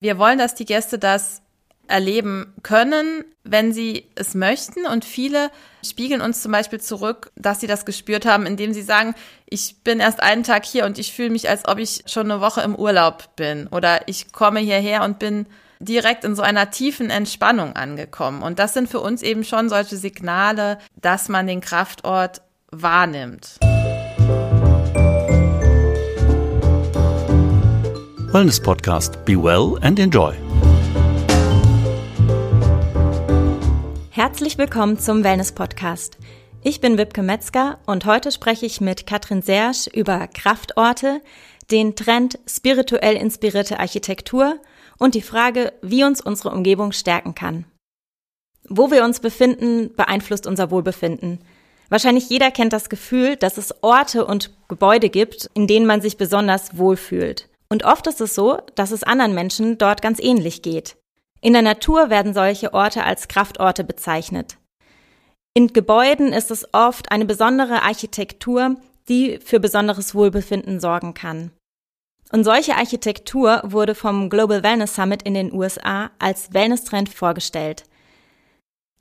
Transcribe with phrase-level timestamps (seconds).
[0.00, 1.42] Wir wollen, dass die Gäste das
[1.86, 4.86] erleben können, wenn sie es möchten.
[4.86, 5.50] Und viele
[5.84, 9.14] spiegeln uns zum Beispiel zurück, dass sie das gespürt haben, indem sie sagen,
[9.46, 12.40] ich bin erst einen Tag hier und ich fühle mich, als ob ich schon eine
[12.40, 13.66] Woche im Urlaub bin.
[13.66, 15.46] Oder ich komme hierher und bin
[15.80, 18.42] direkt in so einer tiefen Entspannung angekommen.
[18.42, 23.58] Und das sind für uns eben schon solche Signale, dass man den Kraftort wahrnimmt.
[28.32, 29.24] Wellness Podcast.
[29.24, 30.32] Be well and enjoy.
[34.10, 36.16] Herzlich willkommen zum Wellness Podcast.
[36.62, 41.20] Ich bin Wipke Metzger und heute spreche ich mit Katrin Sersch über Kraftorte,
[41.72, 44.60] den Trend spirituell inspirierte Architektur
[44.96, 47.64] und die Frage, wie uns unsere Umgebung stärken kann.
[48.68, 51.40] Wo wir uns befinden, beeinflusst unser Wohlbefinden.
[51.88, 56.16] Wahrscheinlich jeder kennt das Gefühl, dass es Orte und Gebäude gibt, in denen man sich
[56.16, 57.49] besonders wohlfühlt.
[57.70, 60.96] Und oft ist es so, dass es anderen Menschen dort ganz ähnlich geht.
[61.40, 64.58] In der Natur werden solche Orte als Kraftorte bezeichnet.
[65.54, 68.76] In Gebäuden ist es oft eine besondere Architektur,
[69.08, 71.52] die für besonderes Wohlbefinden sorgen kann.
[72.32, 77.84] Und solche Architektur wurde vom Global Wellness Summit in den USA als Wellness-Trend vorgestellt.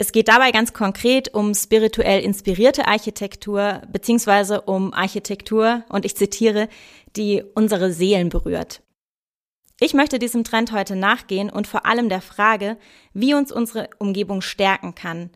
[0.01, 6.69] Es geht dabei ganz konkret um spirituell inspirierte Architektur beziehungsweise um Architektur, und ich zitiere,
[7.17, 8.81] die unsere Seelen berührt.
[9.81, 12.77] Ich möchte diesem Trend heute nachgehen und vor allem der Frage,
[13.13, 15.31] wie uns unsere Umgebung stärken kann.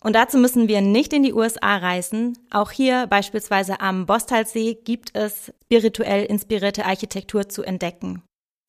[0.00, 2.36] Und dazu müssen wir nicht in die USA reisen.
[2.50, 8.24] Auch hier beispielsweise am Bostalsee gibt es spirituell inspirierte Architektur zu entdecken.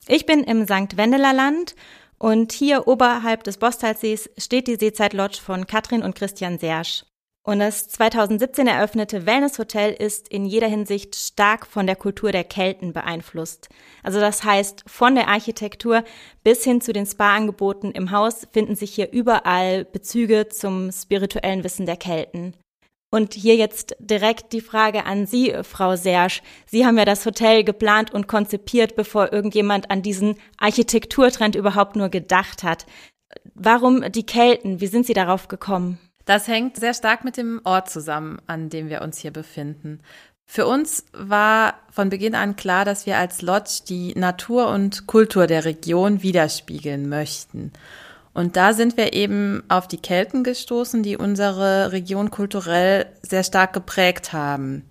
[0.07, 0.97] Ich bin im St.
[0.97, 1.75] Wendeler Land
[2.23, 7.03] und hier oberhalb des Bostalsees steht die Seezeit Lodge von Katrin und Christian Sersch.
[7.45, 12.45] Und das 2017 eröffnete Wellness Hotel ist in jeder Hinsicht stark von der Kultur der
[12.45, 13.67] Kelten beeinflusst.
[14.03, 16.05] Also das heißt, von der Architektur
[16.45, 21.85] bis hin zu den Spa-Angeboten im Haus finden sich hier überall Bezüge zum spirituellen Wissen
[21.85, 22.53] der Kelten.
[23.13, 26.41] Und hier jetzt direkt die Frage an Sie, Frau Sersch.
[26.65, 32.09] Sie haben ja das Hotel geplant und konzipiert, bevor irgendjemand an diesen Architekturtrend überhaupt nur
[32.09, 32.87] gedacht hat.
[33.53, 34.81] Warum die Kelten?
[34.81, 35.99] Wie sind Sie darauf gekommen?
[36.25, 39.99] Das hängt sehr stark mit dem Ort zusammen, an dem wir uns hier befinden.
[40.47, 45.45] Für uns war von Beginn an klar, dass wir als Lodge die Natur und Kultur
[45.45, 47.73] der Region widerspiegeln möchten.
[48.33, 53.73] Und da sind wir eben auf die Kelten gestoßen, die unsere Region kulturell sehr stark
[53.73, 54.85] geprägt haben.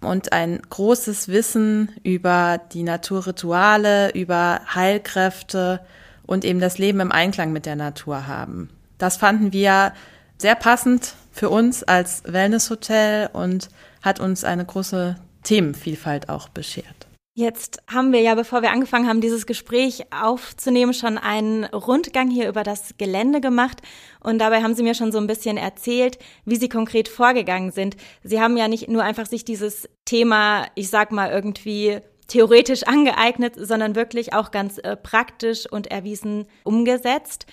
[0.00, 5.80] Und ein großes Wissen über die Naturrituale, über Heilkräfte
[6.26, 8.70] und eben das Leben im Einklang mit der Natur haben.
[8.98, 9.92] Das fanden wir
[10.38, 13.68] sehr passend für uns als Wellnesshotel und
[14.02, 17.06] hat uns eine große Themenvielfalt auch beschert.
[17.38, 22.48] Jetzt haben wir ja, bevor wir angefangen haben, dieses Gespräch aufzunehmen, schon einen Rundgang hier
[22.48, 23.82] über das Gelände gemacht.
[24.20, 27.98] Und dabei haben Sie mir schon so ein bisschen erzählt, wie Sie konkret vorgegangen sind.
[28.22, 33.52] Sie haben ja nicht nur einfach sich dieses Thema, ich sag mal, irgendwie theoretisch angeeignet,
[33.58, 37.44] sondern wirklich auch ganz äh, praktisch und erwiesen umgesetzt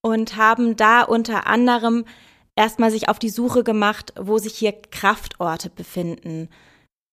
[0.00, 2.06] und haben da unter anderem
[2.56, 6.48] erstmal sich auf die Suche gemacht, wo sich hier Kraftorte befinden.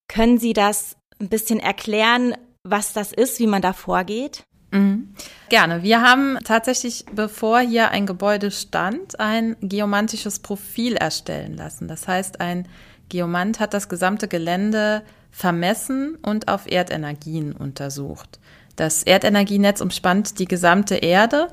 [0.08, 4.44] Können Sie das ein bisschen erklären, was das ist, wie man da vorgeht?
[4.72, 5.14] Mhm.
[5.50, 5.84] Gerne.
[5.84, 11.88] Wir haben tatsächlich, bevor hier ein Gebäude stand, ein geomantisches Profil erstellen lassen.
[11.88, 12.68] Das heißt, ein
[13.10, 18.40] Geomant hat das gesamte Gelände vermessen und auf Erdenergien untersucht.
[18.76, 21.50] Das Erdenergienetz umspannt die gesamte Erde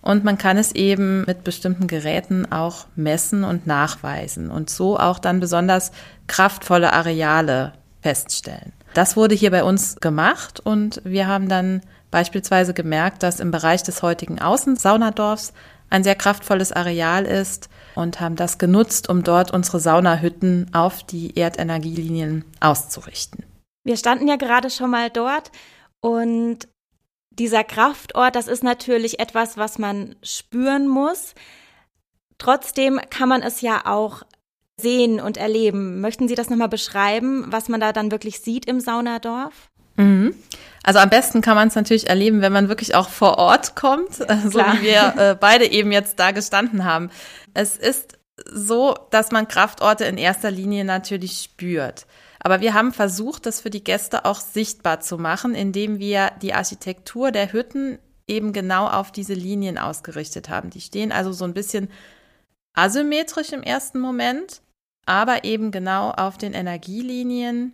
[0.00, 5.18] und man kann es eben mit bestimmten Geräten auch messen und nachweisen und so auch
[5.18, 5.92] dann besonders
[6.26, 8.72] kraftvolle Areale feststellen.
[8.94, 11.82] Das wurde hier bei uns gemacht und wir haben dann
[12.12, 15.52] beispielsweise gemerkt, dass im Bereich des heutigen Außensaunadorfs
[15.90, 21.36] ein sehr kraftvolles Areal ist und haben das genutzt, um dort unsere Saunahütten auf die
[21.36, 23.44] Erdenergielinien auszurichten.
[23.82, 25.50] Wir standen ja gerade schon mal dort
[26.00, 26.68] und
[27.30, 31.34] dieser Kraftort, das ist natürlich etwas, was man spüren muss.
[32.38, 34.22] Trotzdem kann man es ja auch
[34.80, 36.00] sehen und erleben.
[36.00, 39.70] Möchten Sie das nochmal beschreiben, was man da dann wirklich sieht im Saunadorf?
[39.96, 40.34] Mhm.
[40.82, 44.14] Also am besten kann man es natürlich erleben, wenn man wirklich auch vor Ort kommt,
[44.14, 47.10] so wie wir äh, beide eben jetzt da gestanden haben.
[47.54, 48.18] Es ist
[48.52, 52.06] so, dass man Kraftorte in erster Linie natürlich spürt.
[52.40, 56.52] Aber wir haben versucht, das für die Gäste auch sichtbar zu machen, indem wir die
[56.52, 60.70] Architektur der Hütten eben genau auf diese Linien ausgerichtet haben.
[60.70, 61.88] Die stehen also so ein bisschen
[62.74, 64.60] asymmetrisch im ersten Moment,
[65.06, 67.72] aber eben genau auf den Energielinien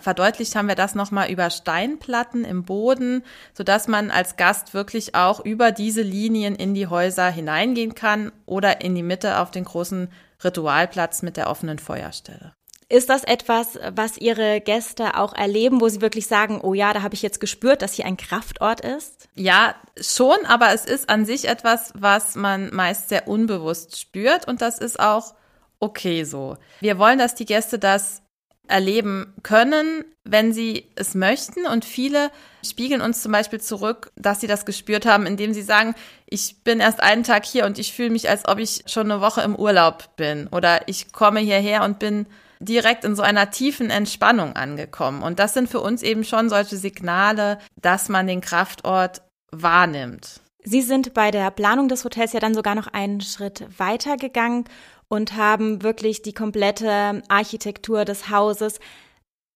[0.00, 3.22] verdeutlicht haben wir das nochmal über Steinplatten im Boden,
[3.54, 8.80] sodass man als Gast wirklich auch über diese Linien in die Häuser hineingehen kann oder
[8.80, 10.08] in die Mitte auf den großen
[10.42, 12.52] Ritualplatz mit der offenen Feuerstelle.
[12.88, 17.02] Ist das etwas, was Ihre Gäste auch erleben, wo Sie wirklich sagen, oh ja, da
[17.02, 19.28] habe ich jetzt gespürt, dass hier ein Kraftort ist?
[19.36, 24.60] Ja, schon, aber es ist an sich etwas, was man meist sehr unbewusst spürt und
[24.60, 25.34] das ist auch
[25.80, 26.56] okay so.
[26.80, 28.22] Wir wollen, dass die Gäste das
[28.70, 31.66] erleben können, wenn sie es möchten.
[31.66, 32.30] Und viele
[32.64, 35.94] spiegeln uns zum Beispiel zurück, dass sie das gespürt haben, indem sie sagen,
[36.26, 39.20] ich bin erst einen Tag hier und ich fühle mich, als ob ich schon eine
[39.20, 40.46] Woche im Urlaub bin.
[40.48, 42.26] Oder ich komme hierher und bin
[42.60, 45.22] direkt in so einer tiefen Entspannung angekommen.
[45.22, 50.40] Und das sind für uns eben schon solche Signale, dass man den Kraftort wahrnimmt.
[50.62, 54.64] Sie sind bei der Planung des Hotels ja dann sogar noch einen Schritt weiter gegangen
[55.10, 58.78] und haben wirklich die komplette Architektur des Hauses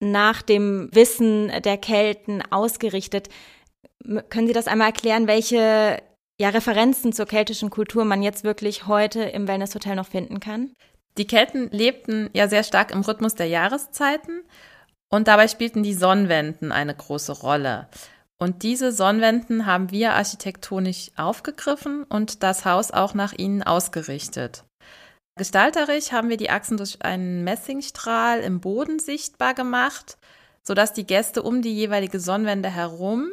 [0.00, 3.28] nach dem Wissen der Kelten ausgerichtet.
[4.28, 6.02] Können Sie das einmal erklären, welche
[6.38, 10.72] ja, Referenzen zur keltischen Kultur man jetzt wirklich heute im Wellness-Hotel noch finden kann?
[11.16, 14.42] Die Kelten lebten ja sehr stark im Rhythmus der Jahreszeiten
[15.08, 17.88] und dabei spielten die Sonnenwenden eine große Rolle.
[18.36, 24.64] Und diese Sonnenwenden haben wir architektonisch aufgegriffen und das Haus auch nach ihnen ausgerichtet.
[25.36, 30.16] Gestalterisch haben wir die Achsen durch einen Messingstrahl im Boden sichtbar gemacht,
[30.62, 33.30] sodass die Gäste um die jeweilige Sonnenwende herum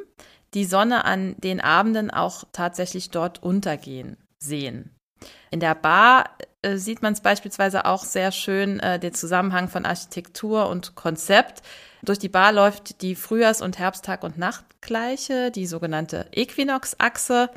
[0.53, 4.92] die Sonne an den Abenden auch tatsächlich dort untergehen sehen.
[5.50, 6.25] In der Bar
[6.62, 11.62] äh, sieht man es beispielsweise auch sehr schön, äh, den Zusammenhang von Architektur und Konzept.
[12.01, 17.50] Durch die Bar läuft die Frühjahrs- und Herbsttag- und Nachtgleiche, die sogenannte Äquinox-Achse.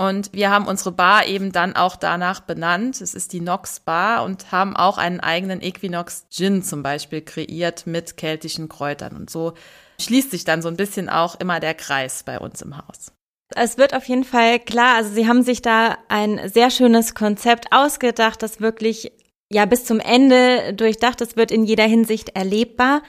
[0.00, 3.02] Und wir haben unsere Bar eben dann auch danach benannt.
[3.02, 7.86] Es ist die Nox Bar und haben auch einen eigenen Equinox Gin zum Beispiel kreiert
[7.86, 9.14] mit keltischen Kräutern.
[9.14, 9.52] Und so
[10.00, 13.12] schließt sich dann so ein bisschen auch immer der Kreis bei uns im Haus.
[13.54, 17.66] Es wird auf jeden Fall klar, also Sie haben sich da ein sehr schönes Konzept
[17.70, 19.12] ausgedacht, das wirklich
[19.52, 23.02] ja bis zum Ende durchdacht, es wird in jeder Hinsicht erlebbar.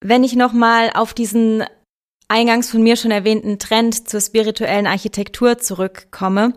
[0.00, 1.62] Wenn ich nochmal auf diesen
[2.28, 6.54] eingangs von mir schon erwähnten Trend zur spirituellen Architektur zurückkomme,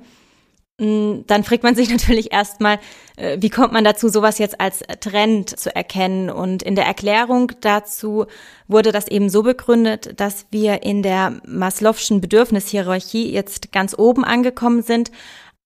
[0.80, 2.80] Mm, dann fragt man sich natürlich erstmal,
[3.16, 6.30] äh, wie kommt man dazu, sowas jetzt als Trend zu erkennen?
[6.30, 8.26] Und in der Erklärung dazu
[8.68, 14.84] wurde das eben so begründet, dass wir in der Maslow'schen Bedürfnishierarchie jetzt ganz oben angekommen
[14.84, 15.12] sind,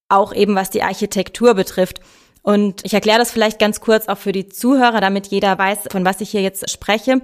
[0.09, 1.99] auch eben was die Architektur betrifft.
[2.43, 6.05] Und ich erkläre das vielleicht ganz kurz auch für die Zuhörer, damit jeder weiß, von
[6.05, 7.21] was ich hier jetzt spreche.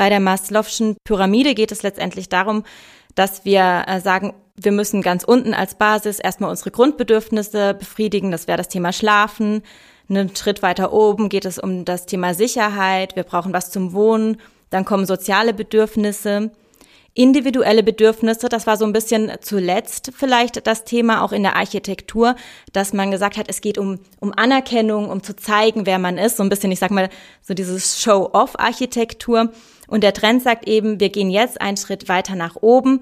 [0.00, 2.64] Bei der Maslow'schen Pyramide geht es letztendlich darum,
[3.16, 8.30] dass wir äh, sagen, wir müssen ganz unten als Basis erstmal unsere Grundbedürfnisse befriedigen.
[8.30, 9.62] Das wäre das Thema Schlafen.
[10.08, 13.14] Einen Schritt weiter oben geht es um das Thema Sicherheit.
[13.14, 14.38] Wir brauchen was zum Wohnen.
[14.70, 16.50] Dann kommen soziale Bedürfnisse.
[17.14, 22.36] Individuelle Bedürfnisse, das war so ein bisschen zuletzt vielleicht das Thema auch in der Architektur,
[22.72, 26.36] dass man gesagt hat, es geht um, um Anerkennung, um zu zeigen, wer man ist,
[26.36, 27.08] so ein bisschen, ich sag mal,
[27.42, 29.50] so dieses Show-off-Architektur.
[29.88, 33.00] Und der Trend sagt eben, wir gehen jetzt einen Schritt weiter nach oben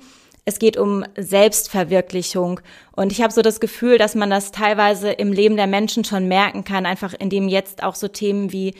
[0.48, 2.60] es geht um Selbstverwirklichung.
[2.96, 6.26] Und ich habe so das Gefühl, dass man das teilweise im Leben der Menschen schon
[6.26, 8.72] merken kann, einfach indem jetzt auch so Themen wie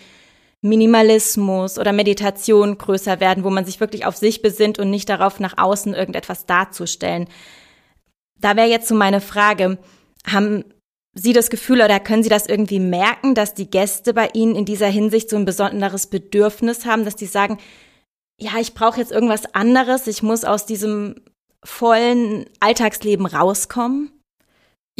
[0.60, 5.38] Minimalismus oder Meditation größer werden, wo man sich wirklich auf sich besinnt und nicht darauf,
[5.38, 7.28] nach außen irgendetwas darzustellen.
[8.40, 9.78] Da wäre jetzt so meine Frage,
[10.26, 10.64] haben
[11.14, 14.64] Sie das Gefühl oder können Sie das irgendwie merken, dass die Gäste bei Ihnen in
[14.64, 17.58] dieser Hinsicht so ein besonderes Bedürfnis haben, dass die sagen,
[18.40, 21.16] ja, ich brauche jetzt irgendwas anderes, ich muss aus diesem
[21.64, 24.17] vollen Alltagsleben rauskommen?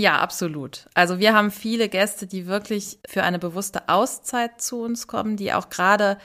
[0.00, 0.88] Ja, absolut.
[0.95, 5.52] Also wir haben viele Gäste, die wirklich für eine bewusste Auszeit zu uns kommen, die
[5.52, 6.19] auch gerade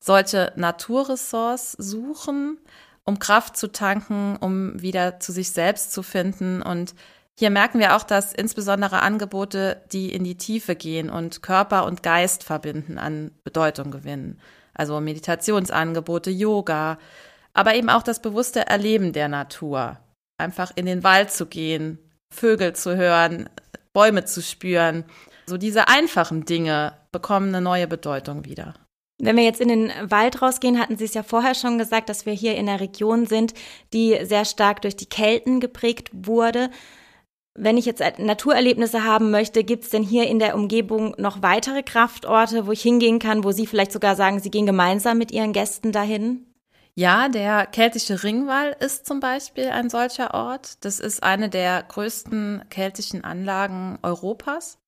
[0.00, 2.56] solche Naturressorts suchen,
[3.04, 6.62] um Kraft zu tanken, um wieder zu sich selbst zu finden.
[6.62, 6.94] Und
[7.38, 12.02] hier merken wir auch, dass insbesondere Angebote, die in die Tiefe gehen und Körper und
[12.02, 14.40] Geist verbinden, an Bedeutung gewinnen.
[14.72, 16.98] Also Meditationsangebote, Yoga,
[17.52, 19.98] aber eben auch das bewusste Erleben der Natur.
[20.38, 21.98] Einfach in den Wald zu gehen,
[22.34, 23.48] Vögel zu hören,
[23.92, 25.04] Bäume zu spüren.
[25.46, 28.74] So diese einfachen Dinge bekommen eine neue Bedeutung wieder.
[29.20, 32.24] Wenn wir jetzt in den Wald rausgehen, hatten Sie es ja vorher schon gesagt, dass
[32.24, 33.54] wir hier in einer Region sind,
[33.92, 36.70] die sehr stark durch die Kelten geprägt wurde.
[37.58, 41.82] Wenn ich jetzt Naturerlebnisse haben möchte, gibt es denn hier in der Umgebung noch weitere
[41.82, 45.52] Kraftorte, wo ich hingehen kann, wo Sie vielleicht sogar sagen, Sie gehen gemeinsam mit Ihren
[45.52, 46.47] Gästen dahin?
[46.98, 50.84] Ja, der keltische Ringwall ist zum Beispiel ein solcher Ort.
[50.84, 54.78] Das ist eine der größten keltischen Anlagen Europas.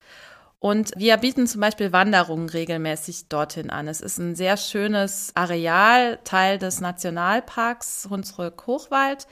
[0.59, 3.87] Und wir bieten zum Beispiel Wanderungen regelmäßig dorthin an.
[3.87, 9.25] Es ist ein sehr schönes Areal, Teil des Nationalparks Hunsrück-Hochwald.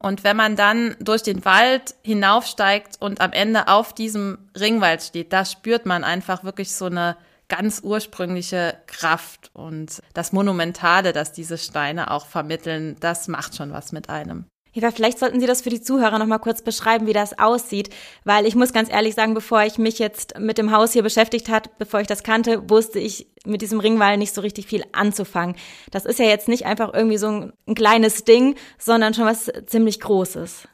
[0.00, 5.32] Und wenn man dann durch den Wald hinaufsteigt und am Ende auf diesem Ringwald steht,
[5.32, 7.16] da spürt man einfach wirklich so eine
[7.48, 13.92] ganz ursprüngliche Kraft und das Monumentale, das diese Steine auch vermitteln, das macht schon was
[13.92, 14.46] mit einem.
[14.76, 17.88] Eva, vielleicht sollten Sie das für die Zuhörer noch mal kurz beschreiben, wie das aussieht,
[18.24, 21.48] weil ich muss ganz ehrlich sagen, bevor ich mich jetzt mit dem Haus hier beschäftigt
[21.48, 25.56] hat, bevor ich das kannte, wusste ich mit diesem Ringwall nicht so richtig viel anzufangen.
[25.90, 29.50] Das ist ja jetzt nicht einfach irgendwie so ein, ein kleines Ding, sondern schon was
[29.64, 30.68] ziemlich Großes.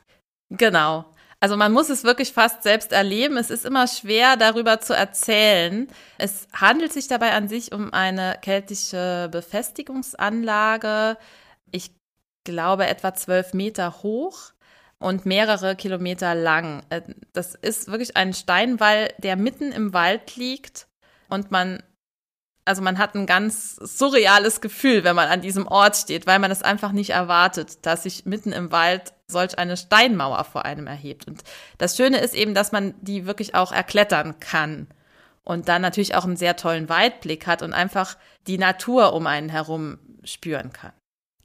[0.51, 1.05] Genau.
[1.43, 3.37] Also man muss es wirklich fast selbst erleben.
[3.37, 5.89] Es ist immer schwer, darüber zu erzählen.
[6.17, 11.19] Es handelt sich dabei an sich um eine keltische Befestigungsanlage.
[11.73, 11.91] Ich
[12.45, 14.53] glaube, etwa zwölf Meter hoch
[15.01, 16.85] und mehrere Kilometer lang.
[16.91, 20.87] Äh, das ist wirklich ein Steinwall, der mitten im Wald liegt
[21.29, 21.83] und man,
[22.65, 26.53] also man hat ein ganz surreales Gefühl, wenn man an diesem Ort steht, weil man
[26.53, 31.27] es einfach nicht erwartet, dass sich mitten im Wald solch eine Steinmauer vor einem erhebt.
[31.27, 31.43] Und
[31.79, 34.87] das Schöne ist eben, dass man die wirklich auch erklettern kann
[35.45, 39.49] und dann natürlich auch einen sehr tollen Weitblick hat und einfach die Natur um einen
[39.49, 40.93] herum spüren kann.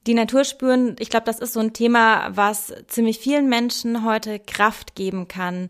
[0.06, 4.38] Die Natur spüren, ich glaube, das ist so ein Thema, was ziemlich vielen Menschen heute
[4.38, 5.68] Kraft geben kann.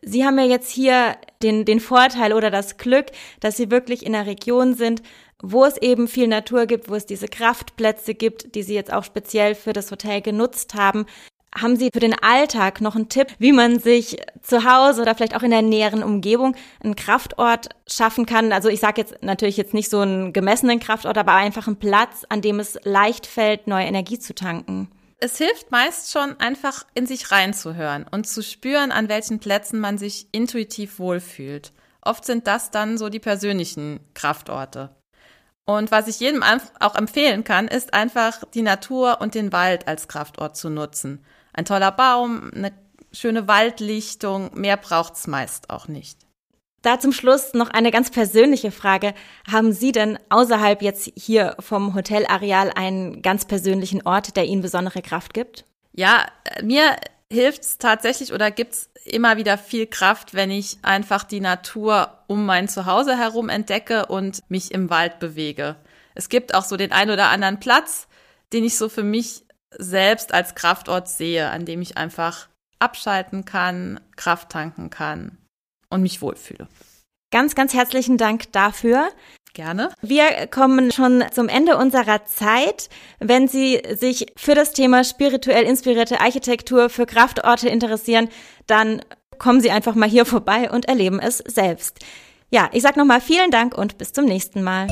[0.00, 3.06] Sie haben ja jetzt hier den, den Vorteil oder das Glück,
[3.40, 5.02] dass Sie wirklich in einer Region sind,
[5.42, 9.04] wo es eben viel Natur gibt, wo es diese Kraftplätze gibt, die Sie jetzt auch
[9.04, 11.04] speziell für das Hotel genutzt haben.
[11.54, 15.36] Haben Sie für den Alltag noch einen Tipp, wie man sich zu Hause oder vielleicht
[15.36, 18.52] auch in der näheren Umgebung einen Kraftort schaffen kann?
[18.52, 22.24] Also ich sage jetzt natürlich jetzt nicht so einen gemessenen Kraftort, aber einfach einen Platz,
[22.30, 24.88] an dem es leicht fällt, neue Energie zu tanken.
[25.18, 29.98] Es hilft meist schon einfach in sich reinzuhören und zu spüren, an welchen Plätzen man
[29.98, 31.72] sich intuitiv wohlfühlt.
[32.00, 34.90] Oft sind das dann so die persönlichen Kraftorte.
[35.64, 36.42] Und was ich jedem
[36.80, 41.64] auch empfehlen kann, ist einfach die Natur und den Wald als Kraftort zu nutzen ein
[41.64, 42.72] toller Baum, eine
[43.12, 46.18] schöne Waldlichtung, mehr braucht's meist auch nicht.
[46.80, 49.14] Da zum Schluss noch eine ganz persönliche Frage.
[49.50, 55.00] Haben Sie denn außerhalb jetzt hier vom Hotelareal einen ganz persönlichen Ort, der Ihnen besondere
[55.00, 55.64] Kraft gibt?
[55.92, 56.26] Ja,
[56.62, 56.96] mir
[57.32, 62.68] hilft's tatsächlich oder gibt's immer wieder viel Kraft, wenn ich einfach die Natur um mein
[62.68, 65.76] Zuhause herum entdecke und mich im Wald bewege.
[66.14, 68.06] Es gibt auch so den ein oder anderen Platz,
[68.52, 69.44] den ich so für mich
[69.76, 72.48] selbst als Kraftort sehe, an dem ich einfach
[72.78, 75.38] abschalten kann, Kraft tanken kann
[75.88, 76.68] und mich wohlfühle.
[77.30, 79.08] Ganz, ganz herzlichen Dank dafür.
[79.54, 79.90] Gerne.
[80.00, 82.88] Wir kommen schon zum Ende unserer Zeit.
[83.20, 88.28] Wenn Sie sich für das Thema spirituell inspirierte Architektur für Kraftorte interessieren,
[88.66, 89.02] dann
[89.38, 91.98] kommen Sie einfach mal hier vorbei und erleben es selbst.
[92.50, 94.86] Ja, ich sage nochmal vielen Dank und bis zum nächsten Mal.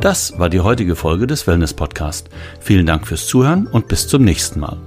[0.00, 2.30] Das war die heutige Folge des Wellness Podcast.
[2.58, 4.80] Vielen Dank fürs Zuhören und bis zum nächsten Mal.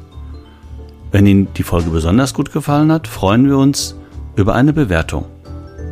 [1.11, 3.95] Wenn Ihnen die Folge besonders gut gefallen hat, freuen wir uns
[4.35, 5.27] über eine Bewertung.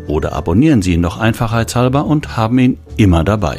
[0.07, 3.57] Oder abonnieren Sie ihn noch einfachheitshalber und haben ihn immer dabei.